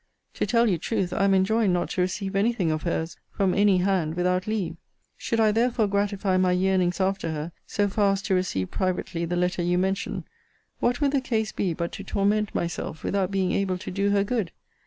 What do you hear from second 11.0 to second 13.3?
would the case be, but to torment myself, without